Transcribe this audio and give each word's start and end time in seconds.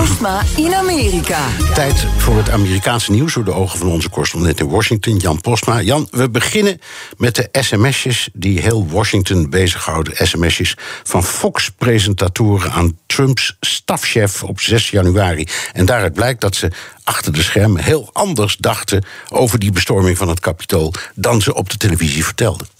Postma 0.00 0.42
in 0.56 0.74
Amerika. 0.74 1.46
Tijd 1.74 2.06
voor 2.16 2.36
het 2.36 2.50
Amerikaanse 2.50 3.10
nieuws 3.10 3.34
door 3.34 3.44
de 3.44 3.52
ogen 3.52 3.78
van 3.78 3.88
onze 3.88 4.10
correspondent 4.10 4.60
in 4.60 4.68
Washington, 4.68 5.16
Jan 5.16 5.40
Postma. 5.40 5.80
Jan, 5.80 6.08
we 6.10 6.30
beginnen 6.30 6.80
met 7.16 7.34
de 7.34 7.48
sms'jes 7.52 8.28
die 8.32 8.60
heel 8.60 8.88
Washington 8.88 9.50
bezighouden. 9.50 10.26
sms'jes 10.26 10.76
van 11.02 11.24
Fox-presentatoren 11.24 12.72
aan 12.72 12.98
Trumps 13.06 13.56
stafchef 13.60 14.42
op 14.42 14.60
6 14.60 14.90
januari. 14.90 15.46
En 15.72 15.84
daaruit 15.86 16.14
blijkt 16.14 16.40
dat 16.40 16.54
ze 16.54 16.70
achter 17.04 17.32
de 17.32 17.42
schermen 17.42 17.82
heel 17.82 18.10
anders 18.12 18.56
dachten 18.56 19.04
over 19.28 19.58
die 19.58 19.72
bestorming 19.72 20.16
van 20.16 20.28
het 20.28 20.40
Capitool 20.40 20.94
dan 21.14 21.40
ze 21.40 21.54
op 21.54 21.70
de 21.70 21.76
televisie 21.76 22.24
vertelden. 22.24 22.79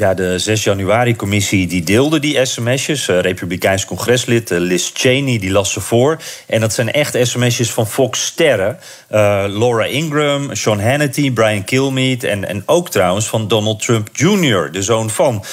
Ja, 0.00 0.14
de 0.14 0.38
6 0.38 0.64
januari-commissie 0.64 1.66
die 1.66 1.82
deelde 1.82 2.18
die 2.18 2.44
sms'jes. 2.46 3.08
Uh, 3.08 3.20
Republikeins 3.20 3.84
congreslid 3.84 4.50
uh, 4.50 4.58
Liz 4.58 4.90
Cheney 4.94 5.38
die 5.38 5.50
las 5.50 5.72
ze 5.72 5.80
voor. 5.80 6.18
En 6.46 6.60
dat 6.60 6.72
zijn 6.72 6.92
echt 6.92 7.16
sms'jes 7.22 7.70
van 7.70 7.86
Fox-sterren. 7.86 8.78
Uh, 9.10 9.44
Laura 9.48 9.84
Ingram, 9.84 10.54
Sean 10.54 10.80
Hannity, 10.80 11.32
Brian 11.32 11.64
Kilmeade... 11.64 12.28
En, 12.28 12.48
en 12.48 12.62
ook 12.66 12.90
trouwens 12.90 13.26
van 13.26 13.48
Donald 13.48 13.82
Trump 13.82 14.08
Jr., 14.12 14.72
de 14.72 14.82
zoon 14.82 15.10
van. 15.10 15.44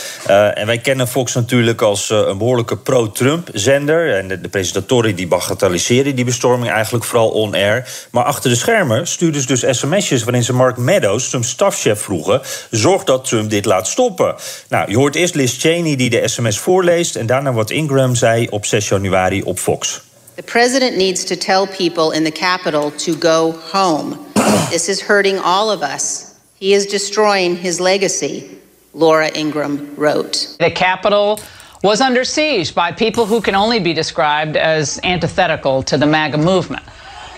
en 0.54 0.66
wij 0.66 0.78
kennen 0.78 1.08
Fox 1.08 1.34
natuurlijk 1.34 1.82
als 1.82 2.10
een 2.10 2.38
behoorlijke 2.38 2.78
pro-Trump-zender. 2.78 4.16
En 4.16 4.28
de, 4.28 4.42
de, 4.42 4.50
presentatoren 4.50 5.16
die 5.16 5.28
bagatelliseren 5.28 6.16
die 6.16 6.26
bestorming 6.26 6.72
eigenlijk 6.72 7.06
vooral 7.06 7.30
on-air. 7.30 7.90
Maar 8.12 8.24
achter 8.24 8.50
de 8.50 8.56
schermen 8.56 9.08
stuurden 9.08 9.42
ze 9.42 9.48
dus 9.48 9.80
sms'jes... 9.80 10.24
waarin 10.24 10.44
ze 10.44 10.54
Mark 10.54 10.78
Meadows, 10.78 11.30
Trumps 11.30 11.50
stafchef, 11.50 12.02
vroegen... 12.02 12.42
zorg 12.72 13.04
dat 13.04 13.26
Trump 13.26 13.50
dit 13.50 13.66
laat 13.66 13.88
stoppen. 13.88 14.36
Nou, 14.70 14.90
je 14.90 14.98
hoort 14.98 15.16
eerst 15.16 15.36
Liz 15.36 15.58
Cheney 15.60 15.96
die 15.96 16.10
de 16.10 16.28
sms 16.28 16.60
voorleest... 16.60 17.16
en 17.16 17.26
daarna 17.26 17.54
wat 17.54 17.70
Ingram 17.70 18.16
zei 18.16 18.48
op 18.50 18.66
6 18.66 18.88
januari 18.88 19.42
op 19.42 19.60
Fox. 19.60 20.02
The 20.36 20.44
president 20.44 20.98
needs 20.98 21.24
to 21.24 21.36
tell 21.36 21.68
people 21.78 22.16
in 22.16 22.24
the 22.24 22.32
Capitol 22.32 22.92
to 22.96 23.14
go 23.20 23.56
home. 23.72 24.18
This 24.70 24.88
is 24.88 25.02
hurting 25.02 25.40
all 25.40 25.70
of 25.70 25.82
us. 25.82 26.26
He 26.60 26.66
is 26.76 26.88
destroying 26.88 27.58
his 27.58 27.80
legacy, 27.80 28.44
Laura 28.94 29.30
Ingram 29.34 29.88
wrote. 29.96 30.56
The 30.58 30.72
Capitol 30.72 31.40
was 31.82 32.02
under 32.02 32.24
siege 32.24 32.74
by 32.74 32.92
people 32.92 33.26
who 33.26 33.42
can 33.42 33.56
only 33.56 33.80
be 33.80 33.94
described 33.94 34.58
as 34.58 35.00
antithetical 35.04 35.84
to 35.84 35.98
the 35.98 36.06
MAGA 36.06 36.38
movement. 36.38 36.84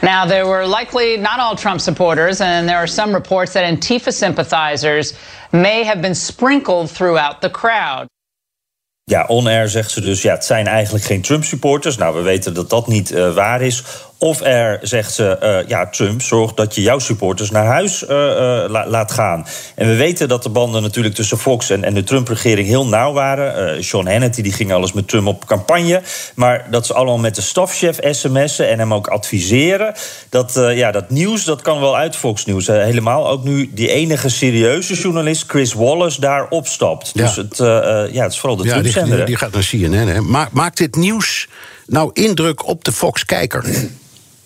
Now, 0.01 0.25
there 0.25 0.45
were 0.45 0.65
likely 0.65 1.17
not 1.17 1.39
all 1.39 1.55
Trump 1.55 1.81
supporters, 1.81 2.41
and 2.41 2.67
there 2.67 2.77
are 2.77 2.87
some 2.87 3.13
reports 3.13 3.51
that 3.53 3.63
Antifa 3.63 4.11
sympathizers 4.11 5.13
may 5.51 5.83
have 5.83 6.01
been 6.01 6.15
sprinkled 6.15 6.89
throughout 6.89 7.41
the 7.41 7.49
crowd. 7.49 8.07
Ja, 9.03 9.25
on-air 9.27 9.69
zegt 9.69 9.91
ze 9.91 10.01
dus, 10.01 10.21
ja, 10.21 10.33
het 10.33 10.45
zijn 10.45 10.67
eigenlijk 10.67 11.05
geen 11.05 11.21
Trump-supporters. 11.21 11.97
Nou, 11.97 12.15
we 12.15 12.21
weten 12.21 12.53
dat 12.53 12.69
dat 12.69 12.87
niet 12.87 13.11
uh, 13.11 13.33
waar 13.33 13.61
is. 13.61 13.83
Of 14.21 14.41
er 14.41 14.79
zegt 14.81 15.13
ze, 15.13 15.37
uh, 15.43 15.69
ja, 15.69 15.87
Trump, 15.87 16.21
zorg 16.21 16.53
dat 16.53 16.75
je 16.75 16.81
jouw 16.81 16.99
supporters 16.99 17.51
naar 17.51 17.65
huis 17.65 18.03
uh, 18.03 18.09
la 18.67 18.87
laat 18.87 19.11
gaan. 19.11 19.45
En 19.75 19.87
we 19.87 19.95
weten 19.95 20.27
dat 20.27 20.43
de 20.43 20.49
banden 20.49 20.81
natuurlijk 20.81 21.15
tussen 21.15 21.37
Fox 21.37 21.69
en, 21.69 21.83
en 21.83 21.93
de 21.93 22.03
Trump-regering 22.03 22.67
heel 22.67 22.87
nauw 22.87 23.13
waren. 23.13 23.83
Sean 23.83 24.07
Hannity 24.07 24.41
die 24.41 24.51
ging 24.51 24.73
alles 24.73 24.93
met 24.93 25.07
Trump 25.07 25.27
op 25.27 25.45
campagne. 25.45 26.01
Maar 26.35 26.67
dat 26.71 26.85
ze 26.85 26.93
allemaal 26.93 27.17
met 27.17 27.35
de 27.35 27.41
stafchef 27.41 27.97
sms'en 28.01 28.69
en 28.69 28.79
hem 28.79 28.93
ook 28.93 29.07
adviseren. 29.07 29.93
Dat, 30.29 30.53
ja, 30.73 30.91
dat 30.91 31.09
nieuws, 31.09 31.43
dat 31.43 31.61
kan 31.61 31.79
wel 31.79 31.97
uit 31.97 32.15
Fox 32.15 32.45
News. 32.45 32.67
helemaal 32.67 33.29
ook 33.29 33.43
nu 33.43 33.69
die 33.73 33.89
enige 33.89 34.29
serieuze 34.29 34.93
journalist, 34.93 35.43
Chris 35.47 35.73
Wallace, 35.73 36.21
daar 36.21 36.47
opstapt. 36.49 37.11
Ja. 37.13 37.23
Dus 37.23 37.35
het, 37.35 37.57
ja, 38.13 38.23
het 38.23 38.31
is 38.31 38.39
vooral 38.39 38.57
de 38.57 38.63
ja, 38.63 38.71
Trump-zender. 38.71 39.17
Die, 39.17 39.25
die, 39.25 39.35
gaat 39.35 39.51
naar 39.51 39.67
CNN. 39.69 40.07
Hè. 40.07 40.21
Maakt 40.51 40.77
dit 40.77 40.95
nieuws 40.95 41.47
nou 41.87 42.09
indruk 42.13 42.67
op 42.67 42.83
de 42.83 42.91
Fox-kijker? 42.91 43.65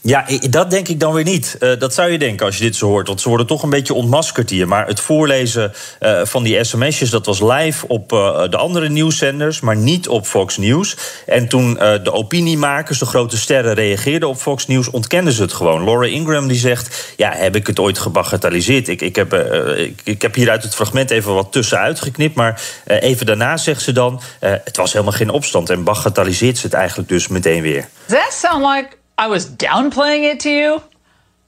Ja, 0.06 0.26
dat 0.50 0.70
denk 0.70 0.88
ik 0.88 1.00
dan 1.00 1.14
weer 1.14 1.24
niet. 1.24 1.58
Uh, 1.60 1.80
dat 1.80 1.94
zou 1.94 2.12
je 2.12 2.18
denken 2.18 2.46
als 2.46 2.58
je 2.58 2.64
dit 2.64 2.76
zo 2.76 2.88
hoort. 2.88 3.08
Want 3.08 3.22
ze 3.22 3.30
worden 3.30 3.48
toch 3.48 3.64
een 3.64 3.70
beetje 3.70 3.94
ontmaskerd 3.94 4.50
hier. 4.50 4.68
Maar 4.68 4.88
het 4.88 5.00
voorlezen 5.00 5.74
uh, 6.00 6.22
van 6.24 6.44
die 6.44 6.64
sms'jes, 6.64 7.10
dat 7.10 7.26
was 7.26 7.42
live 7.42 7.88
op 7.88 8.14
uh, 8.14 8.42
de 8.50 8.58
andere 8.58 8.90
nieuwszenders, 8.90 9.60
maar 9.60 9.76
niet 9.76 10.08
op 10.08 10.26
Fox 10.26 10.58
News. 10.58 10.98
En 11.26 11.48
toen 11.48 11.74
de 11.74 12.12
opiniemakers, 12.12 13.00
de 13.00 13.06
grote 13.06 13.38
sterren, 13.38 13.74
reageerden 13.74 14.30
op 14.30 14.38
Fox 14.38 14.68
News, 14.68 14.90
ontkenden 14.90 15.34
ze 15.34 15.42
het 15.42 15.54
gewoon. 15.54 15.84
Laura 15.84 16.06
Ingram 16.06 16.48
die 16.48 16.58
zegt: 16.58 17.14
Ja, 17.18 17.34
heb 17.36 17.56
ik 17.56 17.68
het 17.68 17.80
ooit 17.80 17.98
gebagatelliseerd? 17.98 18.88
Ik, 18.88 19.02
ik, 19.02 19.16
heb, 19.16 19.34
ik, 19.78 20.02
ik, 20.04 20.22
heb 20.22 20.36
hier 20.36 20.50
uit 20.50 20.64
het 20.64 20.76
fragment 20.76 21.12
even 21.12 21.34
wat 21.34 21.52
tussenuit 21.52 22.00
geknipt. 22.00 22.36
Maar 22.36 22.62
even 22.86 23.26
daarna 23.26 23.58
zegt 23.58 23.82
ze 23.82 23.92
dan: 23.92 24.22
Het 24.40 24.78
was 24.78 24.94
helemaal 24.94 25.14
geen 25.14 25.30
opstand. 25.30 25.70
En 25.70 25.84
bagatelliseert 25.84 26.58
ze 26.58 26.66
het 26.66 26.76
eigenlijk 26.76 27.10
dus 27.10 27.28
meteen 27.28 27.62
weer. 27.62 27.88
That 28.08 28.34
sound 28.34 28.66
like 28.66 29.02
I 29.18 29.28
was 29.28 29.46
downplaying 29.46 30.24
it 30.24 30.40
to 30.42 30.50
you, 30.50 30.82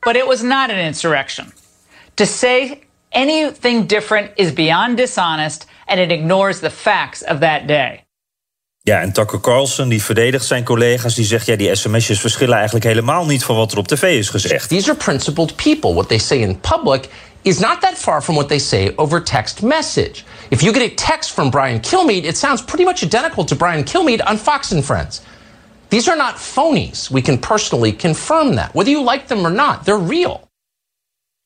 but 0.03 0.15
it 0.15 0.27
was 0.27 0.43
not 0.43 0.69
an 0.69 0.79
insurrection. 0.79 1.51
To 2.15 2.25
say 2.25 2.81
anything 3.11 3.87
different 3.87 4.31
is 4.37 4.51
beyond 4.51 4.97
dishonest 4.97 5.65
and 5.87 5.99
it 5.99 6.11
ignores 6.11 6.59
the 6.59 6.69
facts 6.69 7.21
of 7.23 7.39
that 7.39 7.67
day. 7.67 8.01
Ja, 8.81 9.01
en 9.01 9.11
Tucker 9.11 9.39
Carlson 9.39 9.89
die 9.89 10.03
verdedigt 10.03 10.45
zijn 10.45 10.63
collega's. 10.63 11.15
Die 11.15 11.25
zegt, 11.25 11.45
ja, 11.45 11.55
die 11.55 11.75
sms'jes 11.75 12.19
verschillen 12.19 12.55
eigenlijk 12.55 12.85
helemaal 12.85 13.25
niet 13.25 13.43
van 13.43 13.55
wat 13.55 13.71
er 13.71 13.77
op 13.77 13.87
tv 13.87 14.17
is 14.17 14.29
gezegd. 14.29 14.69
These 14.69 14.89
are 14.89 14.97
principled 14.97 15.55
people. 15.55 15.93
What 15.93 16.07
they 16.07 16.17
say 16.17 16.37
in 16.37 16.59
public 16.59 17.09
is 17.41 17.59
not 17.59 17.81
that 17.81 17.97
far 17.97 18.21
from 18.21 18.35
what 18.35 18.47
they 18.47 18.59
say 18.59 18.93
over 18.95 19.23
text 19.23 19.61
message. 19.61 20.23
If 20.49 20.61
you 20.61 20.73
get 20.73 20.91
a 20.91 20.93
text 21.13 21.31
from 21.31 21.49
Brian 21.49 21.79
Kilmeade, 21.79 22.27
it 22.27 22.37
sounds 22.37 22.61
pretty 22.61 22.83
much 22.83 23.03
identical 23.03 23.45
to 23.45 23.55
Brian 23.55 23.83
Kilmeade 23.83 24.21
on 24.25 24.37
Fox 24.37 24.71
and 24.71 24.85
Friends. 24.85 25.21
These 25.89 26.07
are 26.07 26.15
not 26.17 26.35
phonies. 26.35 27.11
We 27.11 27.21
can 27.21 27.37
personally 27.37 27.91
confirm 27.91 28.55
that. 28.55 28.73
Whether 28.75 28.91
you 28.91 29.03
like 29.03 29.27
them 29.27 29.45
or 29.45 29.51
not, 29.51 29.85
they're 29.85 29.97
real. 29.97 30.44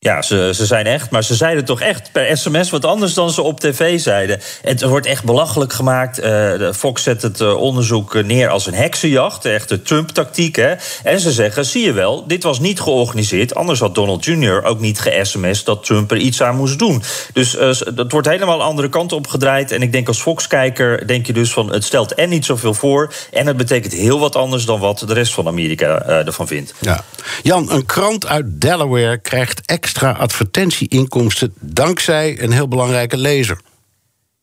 Ja, 0.01 0.21
ze, 0.21 0.51
ze 0.55 0.65
zijn 0.65 0.85
echt, 0.85 1.11
maar 1.11 1.23
ze 1.23 1.35
zeiden 1.35 1.65
toch 1.65 1.81
echt 1.81 2.11
per 2.11 2.37
sms 2.37 2.69
wat 2.69 2.85
anders 2.85 3.13
dan 3.13 3.31
ze 3.31 3.41
op 3.41 3.59
tv 3.59 3.99
zeiden. 3.99 4.39
Het 4.61 4.81
wordt 4.81 5.05
echt 5.05 5.23
belachelijk 5.23 5.73
gemaakt. 5.73 6.23
Uh, 6.23 6.71
Fox 6.71 7.03
zet 7.03 7.21
het 7.21 7.39
uh, 7.39 7.55
onderzoek 7.55 8.23
neer 8.23 8.49
als 8.49 8.67
een 8.67 8.73
heksenjacht, 8.73 9.45
echt 9.45 9.69
de 9.69 9.81
Trump-tactiek. 9.81 10.55
Hè? 10.55 10.73
En 11.03 11.19
ze 11.19 11.31
zeggen, 11.31 11.65
zie 11.65 11.85
je 11.85 11.93
wel, 11.93 12.27
dit 12.27 12.43
was 12.43 12.59
niet 12.59 12.79
georganiseerd. 12.79 13.55
Anders 13.55 13.79
had 13.79 13.95
Donald 13.95 14.25
Jr. 14.25 14.63
ook 14.63 14.79
niet 14.79 14.99
ge-sms 14.99 15.63
dat 15.63 15.85
Trump 15.85 16.11
er 16.11 16.17
iets 16.17 16.41
aan 16.41 16.55
moest 16.55 16.79
doen. 16.79 17.03
Dus 17.33 17.55
uh, 17.55 17.71
dat 17.93 18.11
wordt 18.11 18.27
helemaal 18.27 18.57
de 18.57 18.63
andere 18.63 18.89
kant 18.89 19.11
op 19.11 19.27
gedraaid. 19.27 19.71
En 19.71 19.81
ik 19.81 19.91
denk 19.91 20.07
als 20.07 20.21
Fox-kijker 20.21 21.07
denk 21.07 21.25
je 21.25 21.33
dus 21.33 21.51
van, 21.51 21.71
het 21.71 21.83
stelt 21.83 22.13
en 22.13 22.29
niet 22.29 22.45
zoveel 22.45 22.73
voor... 22.73 23.13
en 23.31 23.47
het 23.47 23.57
betekent 23.57 23.93
heel 23.93 24.19
wat 24.19 24.35
anders 24.35 24.65
dan 24.65 24.79
wat 24.79 25.03
de 25.07 25.13
rest 25.13 25.33
van 25.33 25.47
Amerika 25.47 26.01
ervan 26.01 26.47
vindt. 26.47 26.73
Ja. 26.79 27.03
Jan, 27.43 27.71
een 27.71 27.85
krant 27.85 28.27
uit 28.27 28.45
Delaware 28.47 29.17
krijgt 29.17 29.61
extra 29.65 29.87
extra 29.89 30.11
advertentieinkomsten 30.11 31.53
dankzij 31.59 32.41
een 32.41 32.51
heel 32.51 32.67
belangrijke 32.67 33.17
lezer. 33.17 33.59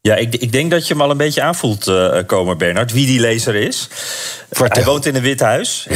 Ja, 0.07 0.15
ik, 0.15 0.35
ik, 0.35 0.53
denk 0.53 0.71
dat 0.71 0.87
je 0.87 0.93
hem 0.93 1.03
al 1.03 1.11
een 1.11 1.17
beetje 1.17 1.43
aanvoelt 1.43 1.89
uh, 1.89 2.19
komen, 2.27 2.59
Bernard, 2.59 2.93
wie 2.93 3.07
die 3.07 3.21
lezer 3.21 3.55
is. 3.55 3.89
Hij 4.59 4.85
woont 4.85 5.07
in 5.07 5.15
een 5.15 5.23
wit 5.23 5.41
huis. 5.41 5.87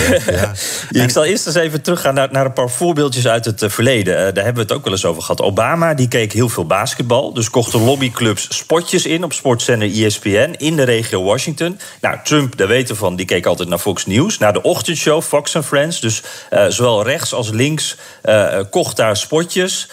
Ja, 0.91 1.03
ik 1.03 1.11
zal 1.11 1.25
eerst 1.25 1.47
eens 1.47 1.57
even 1.57 1.83
teruggaan 1.83 2.15
naar, 2.15 2.29
naar 2.31 2.45
een 2.45 2.53
paar 2.53 2.71
voorbeeldjes 2.71 3.29
uit 3.29 3.45
het 3.45 3.63
uh, 3.63 3.71
verleden. 3.71 4.15
Uh, 4.15 4.21
daar 4.21 4.45
hebben 4.45 4.55
we 4.55 4.61
het 4.61 4.73
ook 4.73 4.85
wel 4.85 4.93
eens 4.93 5.05
over 5.05 5.23
gehad. 5.23 5.41
Obama 5.41 5.95
die 5.95 6.09
keek 6.09 6.33
heel 6.33 6.49
veel 6.49 6.67
basketbal. 6.67 7.33
Dus 7.33 7.51
kocht 7.51 7.73
de 7.73 7.79
lobbyclubs 7.79 8.47
spotjes 8.57 9.07
in 9.07 9.25
op 9.25 9.33
sportzender 9.33 10.05
ESPN 10.05 10.55
in 10.57 10.77
de 10.77 10.83
regio 10.83 11.23
Washington. 11.23 11.79
Nou, 12.01 12.19
Trump, 12.25 12.57
daar 12.57 12.69
weten 12.69 12.97
van, 12.97 13.17
die 13.17 13.27
keek 13.27 13.47
altijd 13.47 13.69
naar 13.69 13.79
Fox 13.79 14.07
News. 14.07 14.39
Naar 14.39 14.53
de 14.53 14.63
ochtendshow 14.63 15.23
Fox 15.23 15.57
and 15.57 15.65
Friends. 15.65 16.01
Dus 16.01 16.23
zowel 16.69 17.03
rechts 17.03 17.35
als 17.35 17.51
links 17.51 17.97
kocht 18.71 18.97
daar 18.97 19.17
spotjes. 19.17 19.89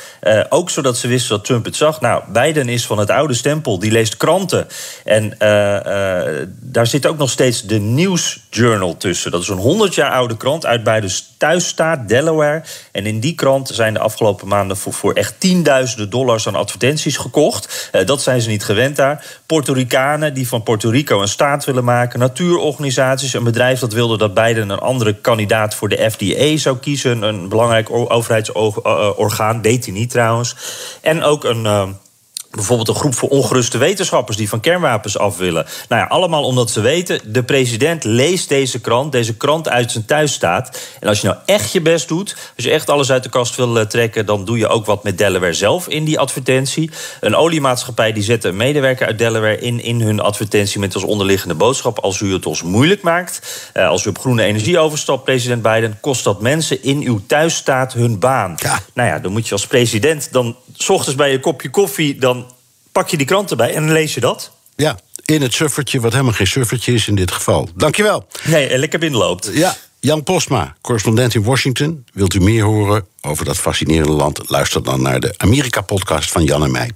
ook 0.50 0.70
zodat 0.70 0.98
ze 0.98 1.08
wisten 1.08 1.36
dat 1.36 1.46
Trump 1.46 1.66
het 1.66 1.76
zag. 1.76 2.02
Nou, 2.02 2.24
Biden 2.32 2.70
is 2.70 2.86
van 2.86 3.00
het 3.00 3.10
oude 3.10 3.34
stempel. 3.34 3.80
Die 3.80 3.92
leest 3.92 4.07
kranten. 4.16 4.68
En 5.04 5.36
daar 6.50 6.88
zit 6.88 7.06
ook 7.06 7.18
nog 7.18 7.30
steeds 7.30 7.62
de 7.62 7.80
News 7.80 8.40
Journal 8.50 8.98
tussen. 8.98 9.32
Dat 9.32 9.42
is 9.42 9.48
een 9.48 9.58
100 9.58 9.96
jaar 9.96 10.12
oude 10.12 10.38
krant 10.38 10.66
uit 10.66 10.84
bij 10.84 11.00
de 11.00 11.20
thuisstaat 11.38 12.08
Delaware. 12.08 12.64
En 12.92 13.06
in 13.06 13.20
die 13.20 13.36
krant 13.36 13.70
zijn 13.74 13.94
de 13.94 14.00
afgelopen 14.00 14.48
maanden 14.48 14.78
voor, 14.78 15.14
echt 15.14 15.40
tienduizenden 15.40 16.10
dollars 16.10 16.48
aan 16.48 16.56
advertenties 16.56 17.18
gekocht. 17.18 17.90
dat 18.06 18.22
zijn 18.22 18.42
ze 18.42 18.50
niet 18.50 18.64
gewend 18.64 18.96
daar. 18.96 19.26
Puerto 19.46 19.74
Ricanen 19.74 20.34
die 20.34 20.48
van 20.48 20.64
Puerto 20.64 20.90
Rico 20.90 21.22
een 21.22 21.28
staat 21.28 21.66
willen 21.66 21.84
maken. 21.84 22.20
Natuurorganisaties, 22.20 23.34
een 23.34 23.44
bedrijf 23.44 23.80
dat 23.80 23.94
wilde 23.94 24.18
dat 24.18 24.34
Biden 24.34 24.70
een 24.70 24.80
andere 24.80 25.14
kandidaat 25.14 25.76
voor 25.76 25.90
de 25.90 26.12
FDA 26.12 26.58
zou 26.58 26.78
kiezen. 26.78 27.22
Een 27.22 27.50
belangrijk 27.50 27.90
overheidsorgaan, 27.92 29.62
deed 29.62 29.86
hij 29.86 29.94
niet 29.94 30.10
trouwens. 30.10 30.56
En 31.02 31.24
ook 31.24 31.44
een 31.44 31.96
Bijvoorbeeld 32.58 32.88
een 32.88 32.96
groep 32.96 33.16
voor 33.16 33.30
ongeruste 33.30 33.78
wetenschappers 33.78 34.38
die 34.38 34.50
van 34.50 34.60
kernwapens 34.60 35.18
af 35.18 35.38
willen. 35.38 35.66
Nou 35.90 36.02
ja, 36.02 36.08
allemaal 36.08 36.44
omdat 36.44 36.72
ze 36.72 36.82
weten, 36.82 37.20
de 37.26 37.44
president 37.44 38.04
leest 38.04 38.50
deze 38.50 38.80
krant, 38.80 39.12
deze 39.12 39.36
krant 39.36 39.70
uit 39.70 39.92
zijn 39.92 40.06
thuisstaat. 40.06 40.80
En 41.00 41.08
als 41.08 41.22
je 41.22 41.28
nou 41.28 41.40
echt 41.46 41.72
je 41.72 41.82
best 41.82 42.08
doet, 42.08 42.36
als 42.56 42.66
je 42.66 42.72
echt 42.72 42.90
alles 42.90 43.12
uit 43.12 43.24
de 43.24 43.30
kast 43.30 43.56
wil 43.56 43.80
eh, 43.80 43.86
trekken, 43.86 44.26
dan 44.26 44.46
doe 44.46 44.58
je 44.58 44.68
ook 44.68 44.86
wat 44.86 45.04
met 45.04 45.18
Delaware 45.18 45.54
zelf 45.54 45.88
in 45.88 46.04
die 46.04 46.20
advertentie. 46.20 46.92
Een 47.20 47.36
oliemaatschappij 47.36 48.14
die 48.14 48.24
zet 48.24 48.44
een 48.44 48.58
medewerker 48.58 49.08
uit 49.08 49.18
Delaware 49.18 49.60
in, 49.60 49.84
in 49.84 50.02
hun 50.02 50.20
advertentie 50.20 50.80
met 50.80 50.94
als 50.94 51.04
onderliggende 51.04 51.56
boodschap: 51.56 52.00
als 52.00 52.20
u 52.20 52.34
het 52.34 52.46
ons 52.46 52.64
moeilijk 52.64 53.02
maakt, 53.02 53.70
eh, 53.74 53.88
als 53.88 54.06
u 54.06 54.10
op 54.10 54.20
groene 54.20 54.44
energie 54.44 54.80
overstapt, 54.80 55.24
president 55.24 55.62
Biden, 55.62 55.98
kost 56.02 56.24
dat 56.24 56.42
mensen 56.42 56.84
in 56.84 57.02
uw 57.02 57.22
thuisstaat 57.28 57.94
hun 57.94 58.20
baan. 58.20 58.54
Ja. 58.56 58.80
Nou 58.94 59.10
ja, 59.10 59.20
dan 59.20 59.32
moet 59.32 59.48
je 59.48 59.54
als 59.54 59.68
president 59.68 60.32
dan 60.32 60.56
s 60.74 60.90
ochtends 60.90 61.16
bij 61.16 61.32
je 61.32 61.40
kopje 61.40 61.70
koffie 61.70 62.20
dan 62.20 62.47
pak 62.98 63.10
je 63.10 63.18
die 63.18 63.26
krant 63.26 63.52
erbij 63.52 63.74
en 63.74 63.86
dan 63.86 63.92
lees 63.92 64.14
je 64.14 64.20
dat. 64.20 64.52
Ja, 64.76 65.00
in 65.26 65.42
het 65.42 65.54
suffertje, 65.54 66.00
wat 66.00 66.12
helemaal 66.12 66.34
geen 66.34 66.48
suffertje 66.48 66.94
is 66.94 67.08
in 67.08 67.16
dit 67.16 67.32
geval. 67.32 67.70
Dankjewel. 67.76 68.28
Nee, 68.46 68.78
lekker 68.78 69.00
binnenloopt. 69.00 69.50
Ja, 69.54 69.76
Jan 70.00 70.24
Postma, 70.24 70.76
correspondent 70.82 71.34
in 71.34 71.44
Washington. 71.44 72.06
Wilt 72.14 72.34
u 72.34 72.40
meer 72.40 72.64
horen 72.64 73.06
over 73.22 73.46
dat 73.46 73.58
fascinerende 73.58 74.14
land? 74.14 74.50
Luister 74.50 74.84
dan 74.84 75.02
naar 75.02 75.20
de 75.20 75.34
Amerika-podcast 75.38 76.32
van 76.32 76.44
Jan 76.44 76.64
en 76.64 76.72
mij. 76.72 76.92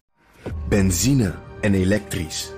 Benzine 0.69 1.33
en 1.61 1.73
elektrisch. 1.73 2.49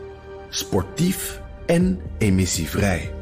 Sportief 0.49 1.39
en 1.65 2.01
emissievrij. 2.17 3.13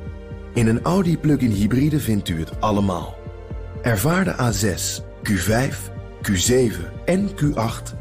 In 0.53 0.68
een 0.68 0.81
Audi 0.81 1.18
plug-in 1.18 1.51
hybride 1.51 2.00
vindt 2.00 2.29
u 2.29 2.39
het 2.39 2.50
allemaal. 2.59 3.15
Ervaar 3.81 4.23
de 4.23 4.35
A6, 4.35 5.03
Q5, 5.29 5.75
Q7 6.21 6.71
en 7.06 7.29
Q8 7.29 8.00